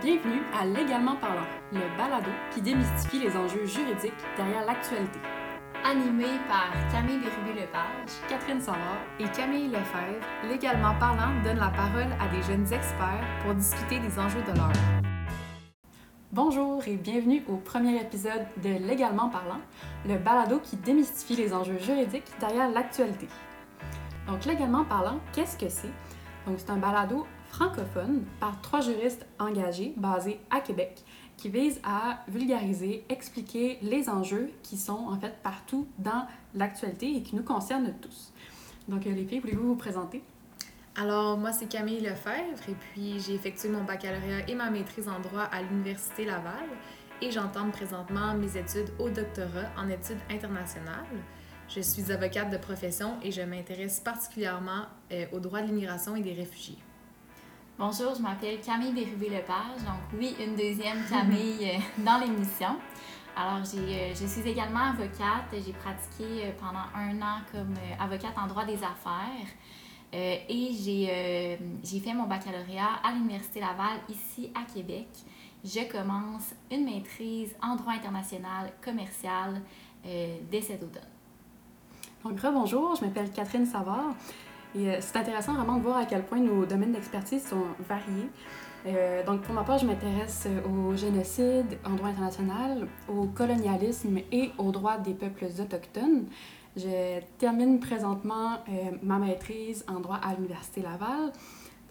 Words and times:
Bienvenue 0.00 0.42
à 0.56 0.64
Légalement 0.64 1.16
parlant, 1.16 1.48
le 1.72 1.80
balado 1.98 2.30
qui 2.52 2.62
démystifie 2.62 3.18
les 3.18 3.36
enjeux 3.36 3.66
juridiques 3.66 4.12
derrière 4.36 4.64
l'actualité. 4.64 5.18
Animé 5.84 6.26
par 6.46 6.70
Camille 6.92 7.18
Bérubé-Lepage, 7.18 8.10
Catherine 8.28 8.60
Savard 8.60 9.00
et 9.18 9.24
Camille 9.36 9.66
Lefebvre, 9.66 10.24
Légalement 10.44 10.94
parlant 11.00 11.32
donne 11.42 11.58
la 11.58 11.70
parole 11.70 12.12
à 12.20 12.28
des 12.28 12.40
jeunes 12.42 12.72
experts 12.72 13.24
pour 13.42 13.56
discuter 13.56 13.98
des 13.98 14.16
enjeux 14.20 14.42
de 14.42 14.56
l'heure. 14.56 15.02
Bonjour 16.30 16.80
et 16.86 16.94
bienvenue 16.94 17.42
au 17.48 17.56
premier 17.56 18.00
épisode 18.00 18.46
de 18.62 18.68
Légalement 18.86 19.30
parlant, 19.30 19.60
le 20.06 20.16
balado 20.16 20.60
qui 20.60 20.76
démystifie 20.76 21.34
les 21.34 21.52
enjeux 21.52 21.78
juridiques 21.80 22.30
derrière 22.38 22.70
l'actualité. 22.70 23.26
Donc, 24.28 24.44
légalement 24.44 24.84
parlant, 24.84 25.18
qu'est-ce 25.32 25.58
que 25.58 25.68
c'est? 25.68 25.90
Donc, 26.46 26.54
c'est 26.58 26.70
un 26.70 26.76
balado 26.76 27.26
francophone 27.48 28.24
par 28.40 28.60
trois 28.60 28.80
juristes 28.80 29.26
engagés 29.38 29.94
basés 29.96 30.40
à 30.50 30.60
Québec 30.60 31.04
qui 31.36 31.48
vise 31.48 31.80
à 31.84 32.24
vulgariser, 32.28 33.04
expliquer 33.08 33.78
les 33.80 34.08
enjeux 34.08 34.50
qui 34.62 34.76
sont 34.76 35.06
en 35.08 35.18
fait 35.18 35.34
partout 35.42 35.86
dans 35.98 36.26
l'actualité 36.54 37.16
et 37.16 37.22
qui 37.22 37.36
nous 37.36 37.44
concernent 37.44 37.94
tous. 38.00 38.32
Donc, 38.88 39.06
euh, 39.06 39.12
les 39.12 39.24
filles, 39.24 39.38
voulez-vous 39.38 39.68
vous 39.68 39.76
présenter? 39.76 40.22
Alors, 40.96 41.38
moi, 41.38 41.52
c'est 41.52 41.68
Camille 41.68 42.00
Lefebvre 42.00 42.68
et 42.68 42.74
puis 42.74 43.20
j'ai 43.20 43.34
effectué 43.34 43.68
mon 43.68 43.84
baccalauréat 43.84 44.48
et 44.48 44.54
ma 44.56 44.68
maîtrise 44.68 45.08
en 45.08 45.20
droit 45.20 45.42
à 45.42 45.62
l'Université 45.62 46.24
Laval 46.24 46.68
et 47.22 47.30
j'entame 47.30 47.70
présentement 47.70 48.34
mes 48.34 48.56
études 48.56 48.90
au 48.98 49.08
doctorat 49.08 49.70
en 49.76 49.88
études 49.88 50.18
internationales. 50.28 51.06
Je 51.68 51.80
suis 51.80 52.10
avocate 52.10 52.50
de 52.50 52.56
profession 52.56 53.16
et 53.22 53.30
je 53.30 53.42
m'intéresse 53.42 54.00
particulièrement 54.00 54.86
euh, 55.12 55.26
au 55.32 55.38
droit 55.38 55.60
de 55.60 55.66
l'immigration 55.66 56.16
et 56.16 56.22
des 56.22 56.32
réfugiés. 56.32 56.78
Bonjour, 57.78 58.12
je 58.12 58.20
m'appelle 58.20 58.60
Camille 58.60 58.90
Bérubé-Lepage, 58.90 59.84
donc 59.84 60.18
oui, 60.18 60.34
une 60.44 60.56
deuxième 60.56 60.98
Camille 61.08 61.60
euh, 61.62 61.78
dans 62.04 62.18
l'émission. 62.18 62.74
Alors, 63.36 63.62
euh, 63.62 64.12
je 64.20 64.26
suis 64.26 64.40
également 64.50 64.90
avocate. 64.90 65.46
J'ai 65.52 65.72
pratiqué 65.74 66.52
pendant 66.58 66.86
un 66.92 67.22
an 67.22 67.38
comme 67.52 67.74
avocate 68.00 68.36
en 68.36 68.48
droit 68.48 68.64
des 68.64 68.82
affaires. 68.82 69.46
et 70.12 70.72
j'ai 71.84 72.00
fait 72.00 72.14
mon 72.14 72.24
baccalauréat 72.26 72.98
à 73.04 73.12
l'Université 73.12 73.60
Laval, 73.60 74.00
ici 74.08 74.50
à 74.56 74.64
Québec. 74.64 75.06
Je 75.64 75.88
commence 75.88 76.54
une 76.72 76.84
maîtrise 76.84 77.54
en 77.62 77.76
droit 77.76 77.92
international 77.92 78.72
commercial 78.84 79.62
dès 80.02 80.62
cet 80.62 80.82
automne. 80.82 81.02
Donc, 82.24 82.40
bonjour, 82.42 82.96
je 82.96 83.04
m'appelle 83.04 83.30
Catherine 83.30 83.66
Savard. 83.66 84.16
Euh, 84.76 84.96
c'est 85.00 85.16
intéressant 85.16 85.54
vraiment 85.54 85.76
de 85.76 85.82
voir 85.82 85.96
à 85.98 86.04
quel 86.04 86.22
point 86.24 86.38
nos 86.38 86.66
domaines 86.66 86.92
d'expertise 86.92 87.46
sont 87.46 87.64
variés. 87.88 88.28
Euh, 88.86 89.24
donc, 89.24 89.42
pour 89.42 89.54
ma 89.54 89.64
part, 89.64 89.78
je 89.78 89.86
m'intéresse 89.86 90.46
au 90.64 90.94
génocide 90.96 91.78
en 91.84 91.94
droit 91.94 92.08
international, 92.08 92.86
au 93.08 93.26
colonialisme 93.26 94.18
et 94.30 94.50
aux 94.58 94.70
droits 94.70 94.98
des 94.98 95.14
peuples 95.14 95.46
autochtones. 95.60 96.26
Je 96.76 97.20
termine 97.38 97.80
présentement 97.80 98.52
euh, 98.68 98.90
ma 99.02 99.18
maîtrise 99.18 99.84
en 99.88 100.00
droit 100.00 100.20
à 100.22 100.34
l'Université 100.34 100.82
Laval, 100.82 101.32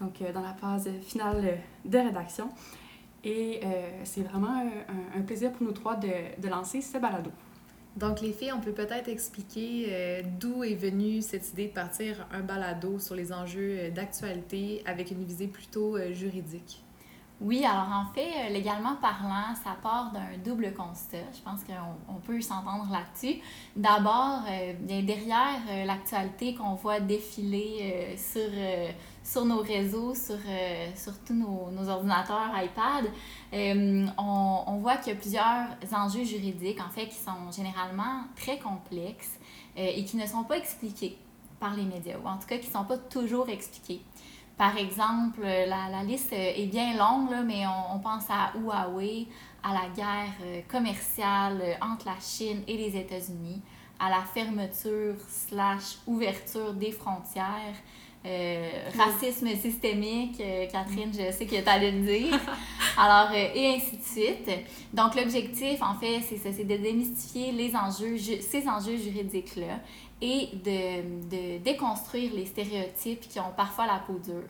donc 0.00 0.22
dans 0.32 0.40
la 0.40 0.54
phase 0.54 0.88
finale 1.02 1.58
de 1.84 1.98
rédaction. 1.98 2.48
Et 3.24 3.60
c'est 4.04 4.22
vraiment 4.22 4.62
un, 5.16 5.20
plaisir 5.22 5.50
pour 5.50 5.66
nous 5.66 5.72
trois 5.72 5.96
de 5.96 6.48
lancer 6.48 6.80
ce 6.80 6.98
balado. 6.98 7.32
Donc, 7.98 8.20
les 8.20 8.32
filles, 8.32 8.52
on 8.52 8.60
peut 8.60 8.72
peut-être 8.72 9.08
expliquer 9.08 9.86
euh, 9.88 10.22
d'où 10.38 10.62
est 10.62 10.76
venue 10.76 11.20
cette 11.20 11.50
idée 11.50 11.66
de 11.66 11.72
partir 11.72 12.28
un 12.30 12.42
balado 12.42 13.00
sur 13.00 13.16
les 13.16 13.32
enjeux 13.32 13.76
euh, 13.76 13.90
d'actualité 13.90 14.84
avec 14.86 15.10
une 15.10 15.24
visée 15.24 15.48
plutôt 15.48 15.96
euh, 15.96 16.12
juridique. 16.12 16.84
Oui, 17.40 17.64
alors 17.64 17.88
en 17.92 18.12
fait, 18.12 18.50
légalement 18.50 18.96
parlant, 18.96 19.54
ça 19.62 19.76
part 19.80 20.10
d'un 20.12 20.38
double 20.44 20.74
constat. 20.74 21.18
Je 21.32 21.40
pense 21.40 21.60
qu'on 21.62 22.14
peut 22.14 22.40
s'entendre 22.40 22.88
là-dessus. 22.90 23.40
D'abord, 23.76 24.42
derrière 24.80 25.60
l'actualité 25.86 26.56
qu'on 26.56 26.74
voit 26.74 26.98
défiler 26.98 28.16
sur 28.16 28.50
sur 29.28 29.44
nos 29.44 29.60
réseaux, 29.60 30.14
sur, 30.14 30.38
euh, 30.48 30.90
sur 30.96 31.12
tous 31.22 31.34
nos, 31.34 31.70
nos, 31.70 31.88
ordinateurs, 31.88 32.50
iPad, 32.54 33.10
euh, 33.52 34.06
on, 34.16 34.62
on, 34.66 34.78
voit 34.78 34.96
qu'il 34.96 35.12
y 35.12 35.16
a 35.16 35.18
plusieurs 35.18 35.66
enjeux 35.92 36.24
juridiques, 36.24 36.80
en 36.80 36.88
fait, 36.88 37.08
qui 37.08 37.16
sont 37.16 37.50
généralement 37.54 38.22
très 38.36 38.58
complexes 38.58 39.38
euh, 39.76 39.90
et 39.94 40.04
qui 40.04 40.16
ne 40.16 40.26
sont 40.26 40.44
pas 40.44 40.56
expliqués 40.56 41.18
par 41.60 41.74
les 41.76 41.84
médias, 41.84 42.16
ou 42.24 42.26
en 42.26 42.38
tout 42.38 42.46
cas 42.46 42.56
qui 42.56 42.68
ne 42.68 42.72
sont 42.72 42.84
pas 42.84 42.96
toujours 42.96 43.50
expliqués. 43.50 44.00
Par 44.58 44.76
exemple, 44.76 45.40
la, 45.42 45.88
la 45.88 46.02
liste 46.02 46.32
est 46.32 46.66
bien 46.66 46.96
longue, 46.96 47.30
là, 47.30 47.42
mais 47.42 47.64
on, 47.66 47.96
on, 47.96 47.98
pense 48.00 48.24
à 48.28 48.52
Huawei, 48.58 49.28
à 49.62 49.72
la 49.72 49.88
guerre 49.94 50.64
commerciale 50.68 51.78
entre 51.80 52.06
la 52.06 52.20
Chine 52.20 52.62
et 52.66 52.76
les 52.76 52.96
États-Unis, 52.96 53.62
à 54.00 54.10
la 54.10 54.22
fermeture 54.22 55.14
slash 55.28 55.98
ouverture 56.06 56.74
des 56.74 56.90
frontières, 56.90 57.76
euh, 58.26 58.68
racisme 58.96 59.48
systémique, 59.56 60.40
euh, 60.40 60.66
Catherine, 60.66 61.12
je 61.12 61.32
sais 61.32 61.46
que 61.46 61.62
tu 61.62 61.68
allais 61.68 61.92
le 61.92 62.00
dire. 62.00 62.40
Alors, 63.00 63.30
euh, 63.30 63.54
et 63.54 63.76
ainsi 63.76 63.96
de 63.96 64.02
suite. 64.02 64.50
Donc, 64.92 65.14
l'objectif, 65.14 65.80
en 65.82 65.94
fait, 65.94 66.20
c'est 66.28 66.36
ça, 66.36 66.50
c'est 66.52 66.64
de 66.64 66.76
démystifier 66.76 67.52
les 67.52 67.76
enjeux, 67.76 68.18
ces 68.18 68.68
enjeux 68.68 68.96
juridiques-là 68.96 69.78
et 70.20 70.48
de, 70.52 71.28
de 71.28 71.62
déconstruire 71.62 72.32
les 72.34 72.46
stéréotypes 72.46 73.20
qui 73.20 73.38
ont 73.38 73.52
parfois 73.56 73.86
la 73.86 74.00
peau 74.04 74.18
dure. 74.18 74.42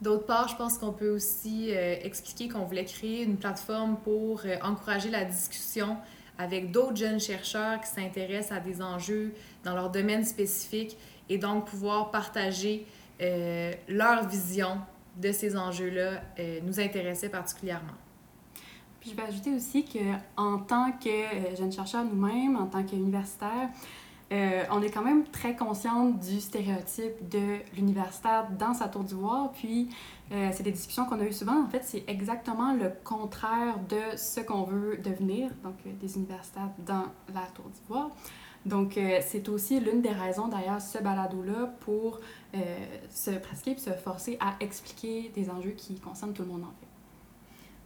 D'autre 0.00 0.26
part, 0.26 0.48
je 0.48 0.56
pense 0.56 0.78
qu'on 0.78 0.92
peut 0.92 1.10
aussi 1.10 1.70
expliquer 1.70 2.48
qu'on 2.48 2.64
voulait 2.64 2.84
créer 2.84 3.22
une 3.22 3.36
plateforme 3.36 3.96
pour 4.04 4.42
encourager 4.62 5.08
la 5.08 5.24
discussion 5.24 5.96
avec 6.38 6.70
d'autres 6.70 6.96
jeunes 6.96 7.20
chercheurs 7.20 7.80
qui 7.80 7.88
s'intéressent 7.88 8.58
à 8.58 8.60
des 8.60 8.82
enjeux 8.82 9.32
dans 9.64 9.74
leur 9.74 9.90
domaine 9.90 10.24
spécifique 10.24 10.96
et 11.28 11.38
donc 11.38 11.66
pouvoir 11.66 12.10
partager 12.10 12.86
euh, 13.20 13.72
leur 13.88 14.26
vision 14.28 14.78
de 15.16 15.32
ces 15.32 15.56
enjeux-là 15.56 16.22
euh, 16.38 16.60
nous 16.64 16.80
intéressait 16.80 17.28
particulièrement. 17.28 17.92
Puis 19.00 19.10
je 19.10 19.16
vais 19.16 19.22
ajouter 19.22 19.54
aussi 19.54 19.84
qu'en 19.84 20.58
tant 20.58 20.92
que 20.92 21.08
euh, 21.08 21.56
jeune 21.56 21.72
chercheur 21.72 22.04
nous-mêmes, 22.04 22.56
en 22.56 22.66
tant 22.66 22.82
qu'universitaire, 22.82 23.68
on 24.72 24.82
est 24.82 24.90
quand 24.90 25.04
même 25.04 25.22
très 25.28 25.54
consciente 25.54 26.18
du 26.18 26.40
stéréotype 26.40 27.28
de 27.28 27.58
l'universitaire 27.76 28.48
dans 28.58 28.74
sa 28.74 28.88
tour 28.88 29.04
d'ivoire. 29.04 29.52
Puis, 29.52 29.90
c'est 30.28 30.64
des 30.64 30.72
discussions 30.72 31.04
qu'on 31.04 31.20
a 31.20 31.24
eues 31.24 31.32
souvent. 31.32 31.62
En 31.62 31.68
fait, 31.68 31.82
c'est 31.84 32.02
exactement 32.08 32.72
le 32.72 32.90
contraire 33.04 33.78
de 33.88 34.16
ce 34.16 34.40
qu'on 34.40 34.64
veut 34.64 34.96
devenir, 34.96 35.50
donc 35.62 35.76
des 36.00 36.16
universitaires 36.16 36.70
dans 36.84 37.04
la 37.32 37.42
tour 37.54 37.66
d'ivoire. 37.66 38.10
Donc, 38.66 38.96
euh, 38.96 39.20
c'est 39.20 39.48
aussi 39.48 39.78
l'une 39.78 40.00
des 40.00 40.10
raisons 40.10 40.48
d'ailleurs 40.48 40.80
ce 40.80 40.98
balado-là 40.98 41.74
pour 41.80 42.20
euh, 42.54 42.58
se 43.10 43.30
pratiquer 43.32 43.72
et 43.72 43.78
se 43.78 43.90
forcer 43.90 44.38
à 44.40 44.54
expliquer 44.60 45.30
des 45.34 45.50
enjeux 45.50 45.72
qui 45.72 45.96
concernent 46.00 46.32
tout 46.32 46.42
le 46.42 46.48
monde 46.48 46.64
en 46.64 46.72
fait. 46.80 46.86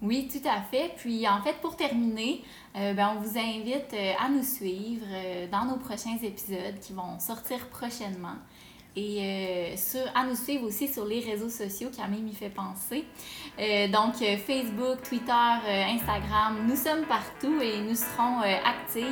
Oui, 0.01 0.29
tout 0.31 0.49
à 0.49 0.63
fait. 0.63 0.93
Puis 0.97 1.27
en 1.27 1.43
fait, 1.43 1.55
pour 1.61 1.75
terminer, 1.75 2.45
euh, 2.77 2.95
ben, 2.95 3.17
on 3.17 3.21
vous 3.21 3.37
invite 3.37 3.93
à 4.21 4.29
nous 4.29 4.45
suivre 4.45 5.07
dans 5.51 5.65
nos 5.65 5.77
prochains 5.77 6.17
épisodes 6.23 6.79
qui 6.81 6.93
vont 6.93 7.19
sortir 7.19 7.67
prochainement 7.67 8.37
et 8.99 9.75
euh, 9.75 10.05
à 10.15 10.25
nous 10.25 10.35
suivre 10.35 10.65
aussi 10.65 10.89
sur 10.89 11.05
les 11.05 11.21
réseaux 11.21 11.49
sociaux. 11.49 11.89
Camille 11.97 12.23
m'y 12.23 12.35
fait 12.35 12.51
penser. 12.51 13.05
Euh, 13.59 13.89
donc, 13.89 14.21
euh, 14.23 14.37
Facebook, 14.37 15.03
Twitter, 15.09 15.33
Instagram, 15.33 16.67
nous 16.67 16.77
sommes 16.77 17.05
partout 17.07 17.61
et 17.61 17.81
nous 17.81 17.95
serons 17.95 18.41
actifs. 18.41 19.05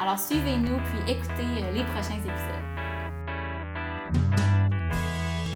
Alors, 0.00 0.18
suivez-nous 0.18 0.76
puis 0.76 1.12
écoutez 1.12 1.72
les 1.72 1.84
prochains 1.84 2.18
épisodes. 2.18 2.79